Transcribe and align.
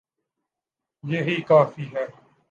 یہی 1.03 1.41
کافی 1.41 1.85
ہے۔ 1.95 2.05